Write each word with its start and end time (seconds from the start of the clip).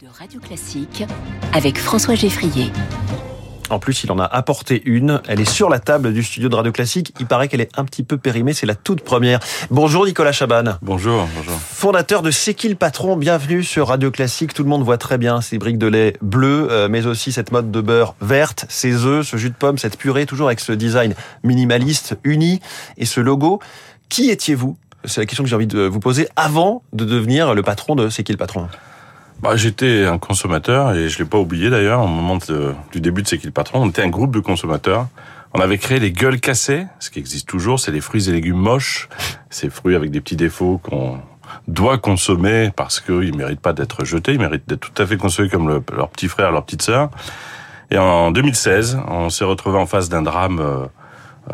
de 0.00 0.06
Radio 0.06 0.40
Classique 0.40 1.04
avec 1.52 1.78
François 1.78 2.14
Geffrier. 2.14 2.70
En 3.68 3.78
plus, 3.78 4.04
il 4.04 4.12
en 4.12 4.18
a 4.18 4.24
apporté 4.24 4.80
une. 4.84 5.20
Elle 5.28 5.40
est 5.40 5.50
sur 5.50 5.68
la 5.68 5.80
table 5.80 6.12
du 6.12 6.22
studio 6.22 6.48
de 6.48 6.54
Radio 6.54 6.72
Classique. 6.72 7.12
Il 7.20 7.26
paraît 7.26 7.48
qu'elle 7.48 7.60
est 7.60 7.76
un 7.78 7.84
petit 7.84 8.02
peu 8.02 8.16
périmée. 8.16 8.54
C'est 8.54 8.64
la 8.66 8.74
toute 8.74 9.02
première. 9.02 9.40
Bonjour 9.70 10.06
Nicolas 10.06 10.32
Chaban. 10.32 10.76
Bonjour, 10.82 11.28
bonjour. 11.36 11.54
Fondateur 11.54 12.22
de 12.22 12.30
C'est 12.30 12.54
qui 12.54 12.68
le 12.68 12.74
patron? 12.74 13.16
Bienvenue 13.16 13.62
sur 13.62 13.88
Radio 13.88 14.10
Classique. 14.10 14.54
Tout 14.54 14.62
le 14.62 14.68
monde 14.68 14.82
voit 14.82 14.98
très 14.98 15.18
bien 15.18 15.40
ces 15.40 15.58
briques 15.58 15.78
de 15.78 15.88
lait 15.88 16.16
bleues, 16.22 16.68
euh, 16.70 16.88
mais 16.88 17.06
aussi 17.06 17.32
cette 17.32 17.50
mode 17.50 17.70
de 17.70 17.80
beurre 17.80 18.14
verte, 18.20 18.66
ces 18.68 19.04
œufs, 19.04 19.26
ce 19.26 19.36
jus 19.36 19.50
de 19.50 19.56
pomme, 19.56 19.78
cette 19.78 19.98
purée, 19.98 20.26
toujours 20.26 20.46
avec 20.46 20.60
ce 20.60 20.72
design 20.72 21.14
minimaliste, 21.42 22.16
uni, 22.24 22.60
et 22.96 23.04
ce 23.04 23.20
logo. 23.20 23.60
Qui 24.08 24.30
étiez-vous? 24.30 24.76
C'est 25.04 25.20
la 25.20 25.26
question 25.26 25.42
que 25.42 25.50
j'ai 25.50 25.56
envie 25.56 25.66
de 25.66 25.80
vous 25.80 26.00
poser 26.00 26.28
avant 26.36 26.82
de 26.92 27.04
devenir 27.04 27.54
le 27.54 27.62
patron 27.62 27.96
de 27.96 28.08
C'est 28.08 28.22
qui 28.22 28.32
le 28.32 28.38
patron? 28.38 28.68
Bah, 29.42 29.56
J'étais 29.56 30.04
un 30.04 30.18
consommateur 30.18 30.92
et 30.94 31.08
je 31.08 31.18
l'ai 31.18 31.24
pas 31.24 31.38
oublié 31.38 31.70
d'ailleurs 31.70 32.02
au 32.02 32.06
moment 32.06 32.38
du 32.92 33.00
début 33.00 33.22
de 33.22 33.28
C'est 33.28 33.38
qui 33.38 33.46
le 33.46 33.52
patron. 33.52 33.82
On 33.82 33.88
était 33.88 34.02
un 34.02 34.08
groupe 34.08 34.34
de 34.34 34.40
consommateurs. 34.40 35.08
On 35.54 35.60
avait 35.60 35.78
créé 35.78 35.98
les 35.98 36.12
gueules 36.12 36.40
cassées, 36.40 36.86
ce 36.98 37.10
qui 37.10 37.18
existe 37.18 37.48
toujours. 37.48 37.78
C'est 37.78 37.90
les 37.90 38.00
fruits 38.00 38.28
et 38.28 38.32
légumes 38.32 38.56
moches, 38.56 39.08
ces 39.50 39.68
fruits 39.68 39.94
avec 39.94 40.10
des 40.10 40.20
petits 40.20 40.36
défauts 40.36 40.78
qu'on 40.82 41.18
doit 41.68 41.98
consommer 41.98 42.70
parce 42.74 43.00
qu'ils 43.00 43.36
méritent 43.36 43.60
pas 43.60 43.74
d'être 43.74 44.04
jetés. 44.04 44.32
Ils 44.32 44.38
méritent 44.38 44.66
d'être 44.66 44.80
tout 44.80 45.02
à 45.02 45.06
fait 45.06 45.18
consommés 45.18 45.50
comme 45.50 45.68
le, 45.68 45.82
leur 45.94 46.08
petit 46.08 46.28
frère, 46.28 46.52
leur 46.52 46.64
petite. 46.64 46.90
Et 47.90 47.98
en 47.98 48.30
2016, 48.30 49.00
on 49.08 49.28
s'est 49.28 49.44
retrouvé 49.44 49.76
en 49.78 49.84
face 49.84 50.08
d'un 50.08 50.22
drame 50.22 50.60
euh, 50.60 50.86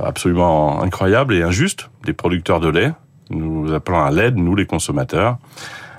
absolument 0.00 0.82
incroyable 0.82 1.34
et 1.34 1.42
injuste 1.42 1.90
des 2.04 2.12
producteurs 2.12 2.60
de 2.60 2.68
lait, 2.68 2.92
nous 3.30 3.72
appelant 3.72 4.04
à 4.04 4.10
l'aide, 4.10 4.36
nous 4.36 4.54
les 4.54 4.66
consommateurs, 4.66 5.38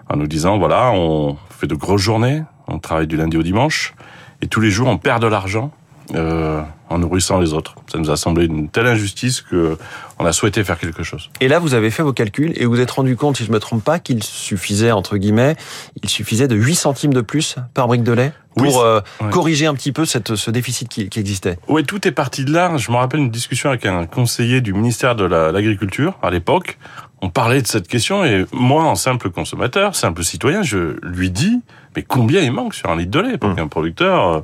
en 0.09 0.17
nous 0.17 0.27
disant 0.27 0.57
voilà, 0.57 0.91
on 0.91 1.37
fait 1.49 1.67
de 1.67 1.75
grosses 1.75 2.01
journées, 2.01 2.43
on 2.67 2.79
travaille 2.79 3.07
du 3.07 3.17
lundi 3.17 3.37
au 3.37 3.43
dimanche, 3.43 3.93
et 4.41 4.47
tous 4.47 4.61
les 4.61 4.71
jours 4.71 4.87
on 4.87 4.97
perd 4.97 5.21
de 5.21 5.27
l'argent 5.27 5.71
euh, 6.15 6.61
en 6.89 6.97
nourrissant 6.97 7.39
les 7.39 7.53
autres. 7.53 7.75
Ça 7.91 7.99
nous 7.99 8.09
a 8.09 8.17
semblé 8.17 8.45
une 8.45 8.67
telle 8.67 8.87
injustice 8.87 9.41
que 9.41 9.77
on 10.17 10.25
a 10.25 10.31
souhaité 10.31 10.63
faire 10.63 10.79
quelque 10.79 11.03
chose. 11.03 11.29
Et 11.39 11.47
là, 11.47 11.59
vous 11.59 11.75
avez 11.75 11.91
fait 11.91 12.01
vos 12.01 12.13
calculs 12.13 12.51
et 12.55 12.65
vous 12.65 12.79
êtes 12.79 12.89
rendu 12.89 13.15
compte, 13.15 13.37
si 13.37 13.45
je 13.45 13.51
me 13.51 13.59
trompe 13.59 13.83
pas, 13.83 13.99
qu'il 13.99 14.23
suffisait 14.23 14.91
entre 14.91 15.17
guillemets, 15.17 15.55
il 16.01 16.09
suffisait 16.09 16.47
de 16.47 16.55
8 16.55 16.75
centimes 16.75 17.13
de 17.13 17.21
plus 17.21 17.57
par 17.75 17.87
brique 17.87 18.03
de 18.03 18.13
lait? 18.13 18.33
Pour 18.63 18.81
euh, 18.81 19.01
corriger 19.31 19.65
un 19.65 19.73
petit 19.73 19.91
peu 19.91 20.05
cette, 20.05 20.35
ce 20.35 20.51
déficit 20.51 20.87
qui, 20.87 21.09
qui, 21.09 21.19
existait. 21.19 21.57
Oui, 21.67 21.83
tout 21.83 22.07
est 22.07 22.11
parti 22.11 22.45
de 22.45 22.51
là. 22.51 22.77
Je 22.77 22.91
me 22.91 22.97
rappelle 22.97 23.19
une 23.19 23.31
discussion 23.31 23.69
avec 23.69 23.85
un 23.85 24.05
conseiller 24.05 24.61
du 24.61 24.73
ministère 24.73 25.15
de 25.15 25.25
l'Agriculture 25.25 26.17
à 26.21 26.29
l'époque. 26.29 26.77
On 27.21 27.29
parlait 27.29 27.61
de 27.61 27.67
cette 27.67 27.87
question 27.87 28.23
et 28.23 28.45
moi, 28.53 28.83
en 28.83 28.95
simple 28.95 29.29
consommateur, 29.29 29.95
simple 29.95 30.23
citoyen, 30.23 30.63
je 30.63 30.97
lui 31.03 31.29
dis 31.31 31.59
mais 31.95 32.03
combien 32.03 32.41
il 32.41 32.51
manque 32.51 32.75
sur 32.75 32.89
un 32.89 32.95
litre 32.95 33.11
de 33.11 33.19
lait 33.19 33.37
pour 33.37 33.49
mmh. 33.49 33.55
qu'un 33.55 33.67
producteur 33.67 34.27
euh, 34.27 34.41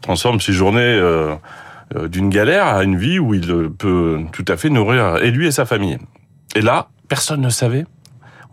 transforme 0.00 0.40
ses 0.40 0.52
journées 0.52 0.80
euh, 0.82 1.34
euh, 1.96 2.08
d'une 2.08 2.28
galère 2.28 2.66
à 2.66 2.84
une 2.84 2.96
vie 2.96 3.18
où 3.18 3.34
il 3.34 3.70
peut 3.70 4.20
tout 4.32 4.44
à 4.48 4.56
fait 4.56 4.70
nourrir 4.70 5.16
et 5.16 5.30
lui 5.30 5.46
et 5.46 5.50
sa 5.50 5.64
famille. 5.64 5.98
Et 6.54 6.60
là, 6.60 6.88
personne 7.08 7.40
ne 7.40 7.48
savait. 7.48 7.86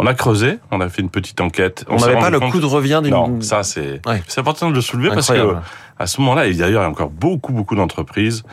On 0.02 0.06
a 0.06 0.14
creusé, 0.14 0.60
on 0.72 0.80
a 0.80 0.88
fait 0.90 1.02
une 1.02 1.10
petite 1.10 1.42
enquête. 1.42 1.86
On 1.90 1.98
n'avait 1.98 2.18
pas 2.18 2.30
le 2.30 2.40
coût 2.40 2.60
de 2.60 2.66
revient 2.66 3.02
d'une. 3.04 3.14
Non, 3.14 3.42
ça 3.42 3.64
c'est 3.64 4.02
c'est 4.28 4.40
important 4.40 4.70
de 4.70 4.76
le 4.76 4.82
soulever 4.82 5.10
parce 5.10 5.28
que 5.28 5.56
à 5.98 6.08
ce 6.08 6.22
moment-là, 6.22 6.48
il 6.48 6.56
y 6.56 6.64
a 6.64 6.90
encore 6.90 7.10
beaucoup 7.10 7.52
beaucoup 7.52 7.76
d'entreprises 7.76 8.44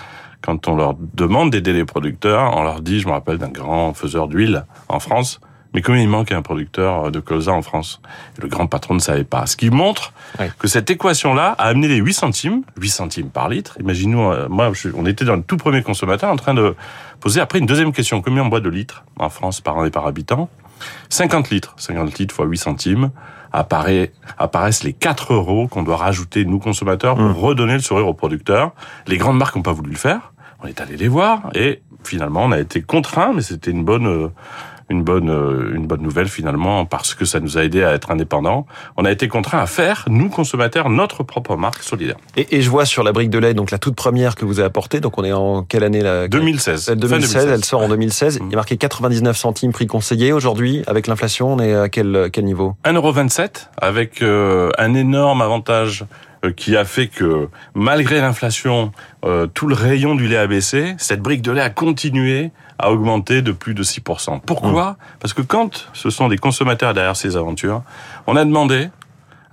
quand 0.46 0.68
on 0.68 0.76
leur 0.76 0.94
demande 1.14 1.50
d'aider 1.50 1.72
les 1.72 1.84
producteurs, 1.84 2.56
on 2.56 2.62
leur 2.62 2.80
dit, 2.80 3.00
je 3.00 3.08
me 3.08 3.12
rappelle 3.12 3.38
d'un 3.38 3.48
grand 3.48 3.94
faiseur 3.94 4.28
d'huile 4.28 4.64
en 4.88 5.00
France, 5.00 5.40
mais 5.74 5.82
combien 5.82 6.00
il 6.00 6.08
manque 6.08 6.30
un 6.30 6.40
producteur 6.40 7.10
de 7.10 7.20
colza 7.20 7.52
en 7.52 7.62
France? 7.62 8.00
Le 8.40 8.48
grand 8.48 8.66
patron 8.66 8.94
ne 8.94 9.00
savait 9.00 9.24
pas. 9.24 9.46
Ce 9.46 9.56
qui 9.56 9.70
montre 9.70 10.12
que 10.58 10.68
cette 10.68 10.88
équation-là 10.88 11.54
a 11.58 11.64
amené 11.64 11.88
les 11.88 11.96
8 11.96 12.14
centimes, 12.14 12.62
8 12.80 12.88
centimes 12.88 13.28
par 13.28 13.48
litre. 13.48 13.76
Imaginez-nous, 13.80 14.30
euh, 14.30 14.48
moi, 14.48 14.70
on 14.94 15.04
était 15.04 15.24
dans 15.24 15.36
le 15.36 15.42
tout 15.42 15.56
premier 15.56 15.82
consommateur 15.82 16.30
en 16.30 16.36
train 16.36 16.54
de 16.54 16.74
poser 17.20 17.40
après 17.40 17.58
une 17.58 17.66
deuxième 17.66 17.92
question. 17.92 18.22
Combien 18.22 18.44
on 18.44 18.48
boit 18.48 18.60
de 18.60 18.70
litres 18.70 19.04
en 19.18 19.28
France 19.28 19.60
par 19.60 19.76
an 19.76 19.84
et 19.84 19.90
par 19.90 20.06
habitant? 20.06 20.48
50 21.08 21.50
litres. 21.50 21.74
50 21.76 22.18
litres 22.18 22.34
fois 22.34 22.46
8 22.46 22.56
centimes. 22.58 23.10
Apparaît, 23.52 24.12
apparaissent 24.36 24.82
les 24.82 24.92
4 24.92 25.32
euros 25.32 25.68
qu'on 25.68 25.82
doit 25.82 25.96
rajouter, 25.96 26.44
nous 26.44 26.58
consommateurs, 26.58 27.14
pour 27.14 27.24
mmh. 27.24 27.32
redonner 27.32 27.72
le 27.74 27.80
sourire 27.80 28.06
aux 28.06 28.14
producteurs. 28.14 28.72
Les 29.06 29.16
grandes 29.16 29.38
marques 29.38 29.56
n'ont 29.56 29.62
pas 29.62 29.72
voulu 29.72 29.92
le 29.92 29.96
faire. 29.96 30.32
On 30.62 30.66
est 30.66 30.80
allé 30.80 30.96
les 30.96 31.08
voir 31.08 31.50
et 31.54 31.82
finalement 32.02 32.44
on 32.44 32.52
a 32.52 32.58
été 32.58 32.82
contraint, 32.82 33.32
mais 33.34 33.42
c'était 33.42 33.70
une 33.70 33.84
bonne 33.84 34.06
euh, 34.06 34.28
une 34.88 35.02
bonne 35.02 35.30
euh, 35.30 35.74
une 35.74 35.86
bonne 35.86 36.02
nouvelle 36.02 36.28
finalement 36.28 36.84
parce 36.84 37.14
que 37.14 37.24
ça 37.24 37.40
nous 37.40 37.58
a 37.58 37.64
aidé 37.64 37.82
à 37.82 37.92
être 37.92 38.10
indépendants. 38.10 38.66
On 38.96 39.04
a 39.04 39.10
été 39.10 39.28
contraint 39.28 39.60
à 39.60 39.66
faire 39.66 40.04
nous 40.08 40.28
consommateurs 40.28 40.90
notre 40.90 41.22
propre 41.22 41.56
marque 41.56 41.82
solidaire. 41.82 42.16
Et, 42.36 42.56
et 42.56 42.62
je 42.62 42.70
vois 42.70 42.84
sur 42.84 43.02
la 43.02 43.12
brique 43.12 43.30
de 43.30 43.38
lait 43.38 43.54
donc 43.54 43.70
la 43.70 43.78
toute 43.78 43.96
première 43.96 44.34
que 44.34 44.44
vous 44.44 44.58
avez 44.58 44.66
apportée. 44.66 45.00
Donc 45.00 45.18
on 45.18 45.24
est 45.24 45.32
en 45.32 45.62
quelle 45.62 45.84
année 45.84 46.02
là? 46.02 46.28
2016. 46.28 46.90
2016, 46.90 47.46
Elle 47.46 47.64
sort 47.64 47.82
en 47.82 47.88
2016. 47.88 48.40
Il 48.46 48.52
est 48.52 48.56
marqué 48.56 48.76
99 48.76 49.36
centimes 49.36 49.72
prix 49.72 49.86
conseillé. 49.86 50.32
Aujourd'hui 50.32 50.82
avec 50.86 51.06
l'inflation 51.06 51.54
on 51.54 51.58
est 51.58 51.74
à 51.74 51.88
quel 51.88 52.30
quel 52.32 52.44
niveau? 52.44 52.74
1,27€ 52.84 53.68
avec 53.78 54.22
euh, 54.22 54.70
un 54.78 54.94
énorme 54.94 55.42
avantage 55.42 56.04
qui 56.56 56.76
a 56.76 56.84
fait 56.84 57.08
que 57.08 57.48
malgré 57.74 58.20
l'inflation, 58.20 58.92
tout 59.54 59.66
le 59.66 59.74
rayon 59.74 60.14
du 60.14 60.28
lait 60.28 60.36
a 60.36 60.46
baissé. 60.46 60.94
Cette 60.98 61.20
brique 61.20 61.42
de 61.42 61.52
lait 61.52 61.60
a 61.60 61.70
continué 61.70 62.52
a 62.78 62.92
augmenté 62.92 63.42
de 63.42 63.52
plus 63.52 63.74
de 63.74 63.82
6%. 63.82 64.40
Pourquoi? 64.44 64.92
Mmh. 64.92 64.96
Parce 65.20 65.34
que 65.34 65.42
quand 65.42 65.88
ce 65.92 66.10
sont 66.10 66.28
des 66.28 66.38
consommateurs 66.38 66.94
derrière 66.94 67.16
ces 67.16 67.36
aventures, 67.36 67.82
on 68.26 68.36
a 68.36 68.44
demandé 68.44 68.90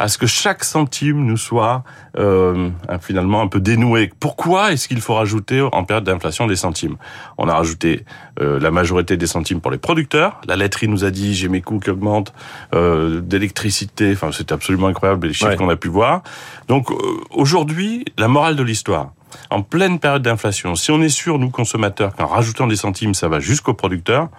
à 0.03 0.09
ce 0.09 0.18
que 0.18 0.28
chaque 0.28 0.66
centime 0.66 1.25
nous 1.25 1.38
soit 1.38 1.86
euh, 2.18 2.69
finalement 3.00 3.40
un 3.40 3.47
peu 3.47 3.62
dénoué. 3.62 4.12
Pourquoi 4.19 4.74
est-ce 4.74 4.90
qu'il 4.90 5.00
faut 5.00 5.14
rajouter 5.14 5.62
en 5.62 5.86
période 5.86 6.03
d'inflation 6.03 6.46
des 6.46 6.58
centimes? 6.58 6.97
On 7.38 7.47
a 7.47 7.53
rajouté 7.53 8.03
euh, 8.41 8.59
la 8.59 8.69
majorité 8.69 9.16
des 9.16 9.28
centimes 9.28 9.62
pour 9.62 9.72
les 9.72 9.78
producteurs. 9.78 10.41
La 10.46 10.58
laiterie 10.58 10.90
nous 10.90 11.06
a 11.06 11.09
dit 11.09 11.34
j'ai 11.34 11.47
mes 11.47 11.62
coûts 11.62 11.80
qui 11.80 11.90
augmentent, 11.90 12.34
euh, 12.74 13.22
d'électricité. 13.22 14.12
Enfin, 14.12 14.31
c'est 14.34 14.52
absolument 14.52 14.88
incroyable 14.88 15.28
les 15.28 15.34
chiffres 15.34 15.56
qu'on 15.56 15.69
a 15.69 15.78
pu 15.78 15.88
voir. 15.88 16.22
Donc 16.68 16.90
aujourd'hui, 17.30 18.03
la 18.18 18.28
morale 18.28 18.58
de 18.58 18.64
l'histoire, 18.64 19.14
en 19.50 19.62
pleine 19.62 20.00
période 20.00 20.22
d'inflation, 20.22 20.76
si 20.76 20.92
on 20.92 21.02
est 21.02 21.10
sûr, 21.10 21.40
nous 21.40 21.50
consommateurs, 21.50 22.16
qu'en 22.16 22.28
rajoutant 22.28 22.68
des 22.68 22.76
centimes, 22.76 23.14
ça 23.14 23.28
va 23.28 23.40
jusqu'aux 23.40 23.74
producteurs, 23.74 24.30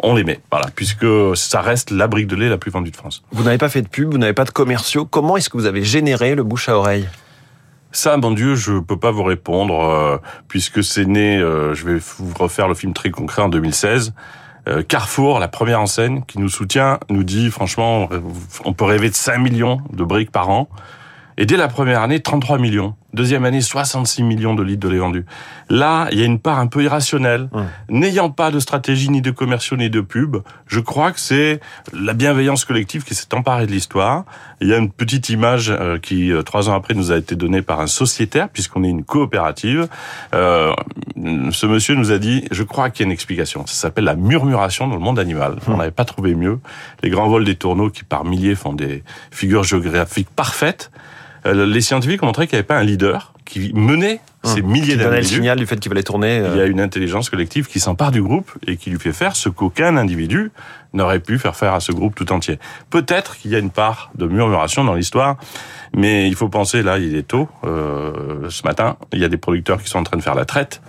on 0.00 0.14
les 0.14 0.24
met. 0.24 0.40
Voilà, 0.50 0.66
puisque 0.74 1.06
ça 1.34 1.60
reste 1.60 1.90
la 1.90 2.06
brique 2.06 2.26
de 2.26 2.36
lait 2.36 2.48
la 2.48 2.58
plus 2.58 2.70
vendue 2.70 2.90
de 2.90 2.96
France. 2.96 3.22
Vous 3.32 3.44
n'avez 3.44 3.58
pas 3.58 3.68
fait 3.68 3.82
de 3.82 3.88
pub, 3.88 4.12
vous 4.12 4.18
n'avez 4.18 4.32
pas 4.32 4.44
de 4.44 4.50
commerciaux. 4.50 5.04
Comment 5.04 5.36
est-ce 5.36 5.48
que 5.48 5.56
vous 5.56 5.66
avez 5.66 5.82
généré 5.82 6.34
le 6.34 6.42
bouche 6.42 6.68
à 6.68 6.76
oreille? 6.76 7.08
Ça, 7.92 8.16
mon 8.18 8.32
Dieu, 8.32 8.56
je 8.56 8.78
peux 8.78 8.98
pas 8.98 9.10
vous 9.10 9.22
répondre, 9.22 9.80
euh, 9.80 10.18
puisque 10.48 10.84
c'est 10.84 11.06
né, 11.06 11.38
euh, 11.38 11.74
je 11.74 11.86
vais 11.86 11.98
vous 11.98 12.34
refaire 12.38 12.68
le 12.68 12.74
film 12.74 12.92
très 12.92 13.10
concret 13.10 13.42
en 13.42 13.48
2016. 13.48 14.12
Euh, 14.68 14.82
Carrefour, 14.82 15.38
la 15.38 15.48
première 15.48 15.80
enseigne 15.80 16.22
qui 16.26 16.38
nous 16.38 16.48
soutient, 16.48 16.98
nous 17.08 17.24
dit 17.24 17.50
franchement, 17.50 18.08
on 18.64 18.72
peut 18.72 18.84
rêver 18.84 19.08
de 19.08 19.14
5 19.14 19.38
millions 19.38 19.80
de 19.92 20.04
briques 20.04 20.32
par 20.32 20.50
an. 20.50 20.68
Et 21.38 21.46
dès 21.46 21.56
la 21.56 21.68
première 21.68 22.02
année, 22.02 22.20
33 22.20 22.58
millions. 22.58 22.94
Deuxième 23.16 23.46
année, 23.46 23.62
66 23.62 24.22
millions 24.24 24.54
de 24.54 24.62
litres 24.62 24.86
de 24.86 24.92
lait 24.92 24.98
vendus. 24.98 25.24
Là, 25.70 26.06
il 26.12 26.18
y 26.18 26.22
a 26.22 26.26
une 26.26 26.38
part 26.38 26.58
un 26.58 26.66
peu 26.66 26.82
irrationnelle. 26.82 27.48
N'ayant 27.88 28.28
pas 28.28 28.50
de 28.50 28.60
stratégie, 28.60 29.08
ni 29.08 29.22
de 29.22 29.30
commerciaux, 29.30 29.78
ni 29.78 29.88
de 29.88 30.02
pub, 30.02 30.36
je 30.66 30.80
crois 30.80 31.12
que 31.12 31.18
c'est 31.18 31.60
la 31.94 32.12
bienveillance 32.12 32.66
collective 32.66 33.04
qui 33.04 33.14
s'est 33.14 33.32
emparée 33.34 33.66
de 33.66 33.72
l'histoire. 33.72 34.26
Il 34.60 34.68
y 34.68 34.74
a 34.74 34.76
une 34.76 34.90
petite 34.90 35.30
image 35.30 35.70
euh, 35.70 35.96
qui, 35.96 36.30
euh, 36.30 36.42
trois 36.42 36.68
ans 36.68 36.74
après, 36.74 36.92
nous 36.92 37.10
a 37.10 37.16
été 37.16 37.36
donnée 37.36 37.62
par 37.62 37.80
un 37.80 37.86
sociétaire, 37.86 38.50
puisqu'on 38.50 38.84
est 38.84 38.90
une 38.90 39.02
coopérative. 39.02 39.88
Euh, 40.34 40.74
ce 41.52 41.64
monsieur 41.64 41.94
nous 41.94 42.12
a 42.12 42.18
dit, 42.18 42.44
je 42.50 42.64
crois 42.64 42.90
qu'il 42.90 43.00
y 43.00 43.04
a 43.04 43.06
une 43.06 43.12
explication. 43.12 43.66
Ça 43.66 43.76
s'appelle 43.76 44.04
la 44.04 44.16
murmuration 44.16 44.88
dans 44.88 44.96
le 44.96 45.00
monde 45.00 45.18
animal. 45.18 45.56
On 45.68 45.78
n'avait 45.78 45.90
pas 45.90 46.04
trouvé 46.04 46.34
mieux. 46.34 46.58
Les 47.02 47.08
grands 47.08 47.28
vols 47.28 47.46
des 47.46 47.56
tourneaux 47.56 47.88
qui, 47.88 48.04
par 48.04 48.26
milliers, 48.26 48.56
font 48.56 48.74
des 48.74 49.02
figures 49.30 49.64
géographiques 49.64 50.28
parfaites. 50.28 50.90
Euh, 51.46 51.66
les 51.66 51.80
scientifiques 51.80 52.22
ont 52.22 52.26
montré 52.26 52.46
qu'il 52.46 52.56
n'y 52.56 52.60
avait 52.60 52.66
pas 52.66 52.78
un 52.78 52.84
leader 52.84 53.32
qui 53.44 53.72
menait 53.72 54.20
hum. 54.42 54.54
ces 54.54 54.62
milliers 54.62 54.96
d'individus. 54.96 55.16
le 55.16 55.36
signal 55.36 55.58
du 55.58 55.66
fait 55.66 55.78
qu'il 55.78 55.90
fallait 55.90 56.02
tourner. 56.02 56.36
Il 56.36 56.56
y 56.56 56.60
a 56.60 56.64
euh. 56.64 56.70
une 56.70 56.80
intelligence 56.80 57.30
collective 57.30 57.66
qui 57.66 57.80
s'empare 57.80 58.10
du 58.10 58.22
groupe 58.22 58.50
et 58.66 58.76
qui 58.76 58.90
lui 58.90 58.98
fait 58.98 59.12
faire 59.12 59.36
ce 59.36 59.48
qu'aucun 59.48 59.96
individu 59.96 60.50
n'aurait 60.92 61.20
pu 61.20 61.38
faire 61.38 61.56
faire 61.56 61.74
à 61.74 61.80
ce 61.80 61.92
groupe 61.92 62.14
tout 62.14 62.32
entier. 62.32 62.58
Peut-être 62.90 63.36
qu'il 63.36 63.50
y 63.50 63.54
a 63.54 63.58
une 63.58 63.70
part 63.70 64.10
de 64.16 64.26
murmuration 64.26 64.84
dans 64.84 64.94
l'histoire, 64.94 65.36
mais 65.94 66.26
il 66.26 66.34
faut 66.34 66.48
penser, 66.48 66.82
là, 66.82 66.98
il 66.98 67.14
est 67.16 67.28
tôt, 67.28 67.48
euh, 67.64 68.48
ce 68.48 68.62
matin, 68.64 68.96
il 69.12 69.20
y 69.20 69.24
a 69.24 69.28
des 69.28 69.36
producteurs 69.36 69.82
qui 69.82 69.88
sont 69.88 69.98
en 69.98 70.04
train 70.04 70.16
de 70.16 70.22
faire 70.22 70.34
la 70.34 70.44
traite. 70.44 70.80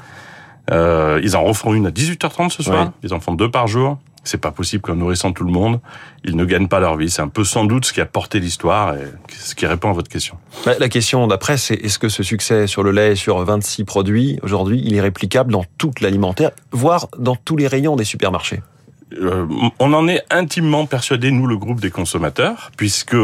Euh, 0.72 1.20
ils 1.24 1.36
en 1.36 1.44
refont 1.44 1.74
une 1.74 1.88
à 1.88 1.92
18h30 1.92 2.50
ce 2.50 2.64
soir, 2.64 2.92
ils 3.04 3.14
en 3.14 3.20
font 3.20 3.34
deux 3.34 3.50
par 3.50 3.68
jour 3.68 4.00
c'est 4.28 4.38
pas 4.38 4.52
possible 4.52 4.82
qu'en 4.82 4.96
nourrissant 4.96 5.32
tout 5.32 5.44
le 5.44 5.52
monde, 5.52 5.80
ils 6.24 6.36
ne 6.36 6.46
gagnent 6.46 6.68
pas 6.68 6.80
leur 6.80 6.98
vie. 6.98 7.10
C'est 7.10 7.22
un 7.22 7.28
peu 7.28 7.44
sans 7.44 7.66
doute 7.66 7.86
ce 7.86 7.94
qui 7.94 8.02
a 8.02 8.06
porté 8.06 8.40
l'histoire 8.40 8.96
et 8.96 9.08
ce 9.30 9.56
qui 9.56 9.66
répond 9.66 9.90
à 9.90 9.94
votre 9.94 10.10
question. 10.10 10.38
Bah, 10.66 10.74
la 10.80 10.90
question 10.90 11.28
d'après, 11.28 11.58
c'est 11.58 11.76
est-ce 11.76 12.00
que 12.00 12.10
ce 12.10 12.24
succès 12.24 12.68
sur 12.68 12.84
le 12.84 12.92
lait, 12.92 13.16
sur 13.16 13.44
26 13.44 13.86
produits, 13.86 14.40
aujourd'hui, 14.44 14.82
il 14.84 14.96
est 14.96 15.02
réplicable 15.02 15.52
dans 15.52 15.66
toute 15.78 16.02
l'alimentaire, 16.02 16.52
voire 16.72 17.08
dans 17.18 17.36
tous 17.36 17.58
les 17.58 17.68
rayons 17.68 17.96
des 17.96 18.04
supermarchés? 18.04 18.62
Euh, 19.22 19.46
on 19.80 19.94
en 19.94 20.08
est 20.08 20.22
intimement 20.30 20.86
persuadé, 20.86 21.32
nous, 21.32 21.48
le 21.48 21.58
groupe 21.58 21.80
des 21.80 21.92
consommateurs, 21.92 22.72
puisque 22.76 23.16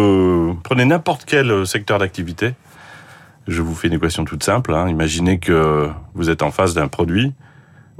prenez 0.64 0.86
n'importe 0.86 1.26
quel 1.26 1.68
secteur 1.68 2.00
d'activité. 2.00 2.54
Je 3.48 3.62
vous 3.62 3.76
fais 3.76 3.90
une 3.90 3.96
équation 3.96 4.24
toute 4.24 4.44
simple. 4.44 4.74
Hein. 4.74 4.88
Imaginez 4.88 5.40
que 5.40 5.90
vous 6.14 6.30
êtes 6.30 6.42
en 6.42 6.52
face 6.52 6.74
d'un 6.74 6.88
produit 6.88 7.34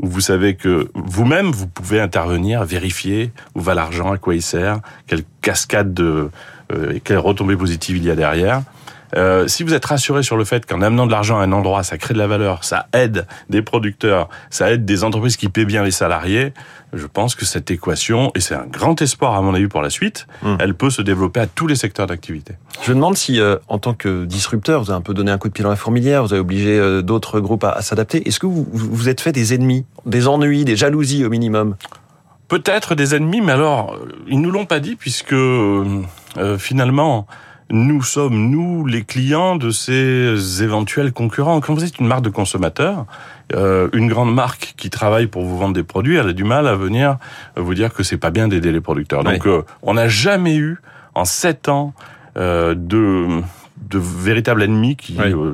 où 0.02 0.08
vous 0.08 0.22
savez 0.22 0.56
que 0.56 0.90
vous-même, 0.96 1.52
vous 1.52 1.68
pouvez 1.68 2.00
intervenir, 2.00 2.64
vérifier 2.64 3.32
où 3.56 3.62
va 3.62 3.74
l'argent, 3.74 4.12
à 4.12 4.18
quoi 4.18 4.36
il 4.36 4.42
sert, 4.42 4.80
quelle 5.08 5.24
cascade 5.42 5.94
de, 5.94 6.30
euh, 6.72 7.00
quelle 7.04 7.20
retombée 7.20 7.56
positive 7.56 7.98
il 7.98 8.04
y 8.04 8.12
a 8.12 8.16
derrière. 8.16 8.64
Euh, 9.16 9.48
si 9.48 9.64
vous 9.64 9.74
êtes 9.74 9.86
rassuré 9.86 10.24
sur 10.24 10.38
le 10.38 10.44
fait 10.44 10.66
qu'en 10.66 10.82
amenant 10.82 11.06
de 11.06 11.12
l'argent 11.12 11.40
à 11.40 11.44
un 11.44 11.52
endroit, 11.52 11.84
ça 11.84 11.98
crée 11.98 12.14
de 12.14 12.20
la 12.20 12.28
valeur, 12.28 12.64
ça 12.64 12.88
aide 12.94 13.28
des 13.50 13.62
producteurs, 13.62 14.30
ça 14.50 14.72
aide 14.72 14.86
des 14.86 15.04
entreprises 15.04 15.38
qui 15.38 15.50
paient 15.50 15.66
bien 15.66 15.84
les 15.84 15.92
salariés, 15.92 16.54
je 16.94 17.06
pense 17.06 17.36
que 17.36 17.46
cette 17.46 17.70
équation, 17.72 18.32
et 18.36 18.40
c'est 18.40 18.56
un 18.56 18.66
grand 18.66 19.02
espoir 19.02 19.36
à 19.36 19.42
mon 19.42 19.54
avis 19.54 19.68
pour 19.68 19.82
la 19.82 19.90
suite, 19.90 20.28
hum. 20.44 20.58
elle 20.60 20.74
peut 20.74 20.90
se 20.90 21.02
développer 21.02 21.40
à 21.40 21.48
tous 21.48 21.68
les 21.68 21.76
secteurs 21.76 22.08
d'activité. 22.08 22.56
Je 22.82 22.92
me 22.92 22.96
demande 22.96 23.18
si, 23.18 23.40
euh, 23.40 23.58
en 23.68 23.78
tant 23.78 23.94
que 23.94 24.26
disrupteur, 24.26 24.84
vous 24.84 24.90
avez 24.90 24.98
un 24.98 25.02
peu 25.02 25.14
donné 25.14 25.32
un 25.32 25.38
coup 25.38 25.48
de 25.48 25.54
pied 25.54 25.64
dans 25.64 25.70
la 25.70 25.76
fourmilière, 25.76 26.24
vous 26.24 26.34
avez 26.34 26.42
obligé 26.42 26.78
euh, 26.78 27.02
d'autres 27.02 27.40
groupes 27.40 27.64
à, 27.64 27.82
s'adapter. 27.82 28.28
Est-ce 28.28 28.40
que 28.40 28.48
vous 28.48 28.68
vous 28.72 29.10
êtes 29.10 29.22
fait 29.22 29.32
des 29.32 29.54
ennemis, 29.54 29.86
des 30.06 30.28
ennuis, 30.28 30.66
des 30.66 30.76
jalousies 30.76 31.26
au 31.26 31.30
minimum? 31.30 31.76
Peut-être 32.48 32.94
des 32.94 33.16
ennemis, 33.16 33.42
mais 33.42 33.54
alors, 33.54 33.98
ils 34.28 34.40
nous 34.40 34.52
l'ont 34.52 34.66
pas 34.66 34.80
dit 34.80 34.96
puisque 34.96 35.36
finalement, 36.60 37.26
nous 37.74 38.04
sommes, 38.04 38.52
nous, 38.52 38.86
les 38.86 39.04
clients 39.04 39.56
de 39.56 39.72
ces 39.72 40.62
éventuels 40.62 41.12
concurrents. 41.12 41.60
Quand 41.60 41.74
vous 41.74 41.84
êtes 41.84 41.98
une 41.98 42.06
marque 42.06 42.22
de 42.22 42.30
consommateur, 42.30 43.08
euh, 43.56 43.90
une 43.94 44.08
grande 44.08 44.34
marque 44.34 44.76
qui 44.78 44.92
travaille 44.92 45.26
pour 45.26 45.44
vous 45.44 45.58
vendre 45.58 45.74
des 45.74 45.84
produits, 45.84 46.18
elle 46.18 46.30
a 46.30 46.34
du 46.34 46.44
mal 46.44 46.68
à 46.68 46.76
venir 46.76 47.18
vous 47.58 47.74
dire 47.74 47.92
que 47.92 48.04
c'est 48.04 48.18
pas 48.18 48.30
bien 48.30 48.48
d'aider 48.48 48.72
les 48.72 48.80
producteurs. 48.80 49.24
Donc, 49.24 49.48
euh, 49.48 49.64
on 49.82 49.96
n'a 49.96 50.08
jamais 50.08 50.56
eu, 50.56 50.78
en 51.16 51.26
sept 51.26 51.68
ans, 51.68 51.96
euh, 52.38 52.76
de 52.78 53.42
de 53.90 54.00
véritables 54.00 54.64
ennemis 54.64 54.96
qui 54.96 55.18
euh, 55.20 55.54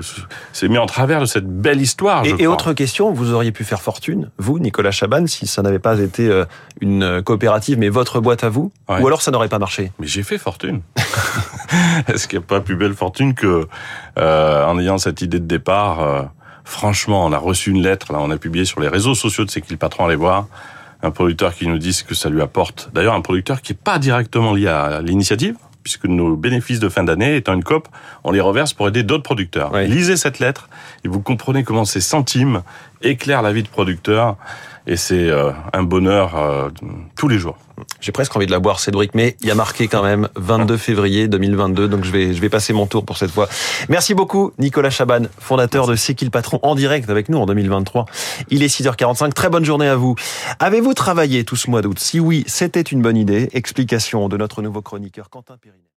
s'est 0.53 0.67
mis 0.67 0.77
en 0.77 0.85
travers 0.85 1.19
de 1.19 1.25
cette 1.25 1.47
belle 1.47 1.81
histoire. 1.81 2.25
Et, 2.25 2.47
autre 2.47 2.73
question, 2.73 3.11
vous 3.11 3.33
auriez 3.33 3.51
pu 3.51 3.63
faire 3.63 3.81
fortune, 3.81 4.29
vous, 4.37 4.59
Nicolas 4.59 4.91
Chaban, 4.91 5.27
si 5.27 5.47
ça 5.47 5.61
n'avait 5.61 5.79
pas 5.79 5.99
été 5.99 6.27
euh, 6.27 6.45
une 6.81 7.21
coopérative, 7.23 7.77
mais 7.77 7.89
votre 7.89 8.19
boîte 8.19 8.43
à 8.43 8.49
vous, 8.49 8.71
ou 8.87 9.07
alors 9.07 9.21
ça 9.21 9.31
n'aurait 9.31 9.49
pas 9.49 9.59
marché? 9.59 9.91
Mais 9.99 10.07
j'ai 10.07 10.23
fait 10.23 10.37
fortune. 10.37 10.81
Est-ce 12.07 12.27
qu'il 12.27 12.39
n'y 12.39 12.45
a 12.45 12.47
pas 12.47 12.61
plus 12.61 12.75
belle 12.75 12.93
fortune 12.93 13.33
que 13.33 13.67
euh, 14.17 14.65
en 14.65 14.79
ayant 14.79 14.97
cette 14.97 15.21
idée 15.21 15.39
de 15.39 15.45
départ 15.45 16.29
Franchement, 16.63 17.25
on 17.25 17.31
a 17.31 17.37
reçu 17.37 17.71
une 17.71 17.81
lettre, 17.81 18.13
là, 18.13 18.19
on 18.21 18.29
a 18.29 18.37
publié 18.37 18.63
sur 18.63 18.79
les 18.79 18.87
réseaux 18.87 19.15
sociaux 19.15 19.43
de 19.43 19.49
C'est 19.49 19.61
qui 19.61 19.71
le 19.71 19.77
patron, 19.77 20.05
allez 20.05 20.15
voir 20.15 20.45
un 21.01 21.11
producteur 21.11 21.53
qui 21.53 21.67
nous 21.67 21.77
dit 21.77 21.93
ce 21.93 22.03
que 22.03 22.13
ça 22.13 22.29
lui 22.29 22.41
apporte. 22.41 22.89
D'ailleurs, 22.93 23.13
un 23.13 23.21
producteur 23.21 23.61
qui 23.61 23.71
n'est 23.71 23.79
pas 23.81 23.99
directement 23.99 24.53
lié 24.53 24.67
à 24.67 25.01
l'initiative, 25.01 25.55
puisque 25.83 26.05
nos 26.05 26.35
bénéfices 26.35 26.79
de 26.79 26.89
fin 26.89 27.03
d'année, 27.03 27.35
étant 27.35 27.53
une 27.53 27.63
COP, 27.63 27.87
on 28.23 28.31
les 28.31 28.41
reverse 28.41 28.73
pour 28.73 28.87
aider 28.87 29.03
d'autres 29.03 29.23
producteurs. 29.23 29.75
Lisez 29.77 30.17
cette 30.17 30.39
lettre 30.39 30.69
et 31.03 31.07
vous 31.07 31.21
comprenez 31.21 31.63
comment 31.63 31.85
ces 31.85 32.01
centimes 32.01 32.63
éclairent 33.01 33.41
la 33.41 33.53
vie 33.53 33.63
de 33.63 33.69
producteurs. 33.69 34.37
Et 34.87 34.95
c'est 34.95 35.29
euh, 35.29 35.51
un 35.73 35.83
bonheur 35.83 36.35
euh, 36.35 36.69
tous 37.15 37.27
les 37.27 37.37
jours. 37.37 37.57
J'ai 38.01 38.11
presque 38.11 38.35
envie 38.35 38.45
de 38.45 38.51
la 38.51 38.59
boire, 38.59 38.79
Cédric, 38.79 39.15
mais 39.15 39.35
il 39.41 39.47
y 39.47 39.51
a 39.51 39.55
marqué 39.55 39.87
quand 39.87 40.03
même 40.03 40.29
22 40.35 40.77
février 40.77 41.27
2022, 41.27 41.87
donc 41.87 42.03
je 42.03 42.11
vais, 42.11 42.33
je 42.33 42.41
vais 42.41 42.49
passer 42.49 42.73
mon 42.73 42.85
tour 42.85 43.05
pour 43.05 43.17
cette 43.17 43.31
fois. 43.31 43.47
Merci 43.89 44.13
beaucoup, 44.13 44.51
Nicolas 44.59 44.89
Chaban, 44.89 45.23
fondateur 45.39 45.87
de 45.87 45.95
C'est 45.95 46.15
qui 46.15 46.25
le 46.25 46.31
patron, 46.31 46.59
en 46.63 46.75
direct 46.75 47.09
avec 47.09 47.29
nous 47.29 47.37
en 47.37 47.45
2023. 47.45 48.05
Il 48.49 48.63
est 48.63 48.67
6h45, 48.67 49.33
très 49.33 49.49
bonne 49.49 49.65
journée 49.65 49.87
à 49.87 49.95
vous. 49.95 50.15
Avez-vous 50.59 50.93
travaillé 50.93 51.43
tout 51.43 51.55
ce 51.55 51.69
mois 51.69 51.81
d'août? 51.81 51.99
Si 51.99 52.19
oui, 52.19 52.43
c'était 52.47 52.81
une 52.81 53.01
bonne 53.01 53.17
idée. 53.17 53.49
Explication 53.53 54.29
de 54.29 54.37
notre 54.37 54.61
nouveau 54.61 54.81
chroniqueur 54.81 55.29
Quentin 55.29 55.57
Périnet. 55.57 55.83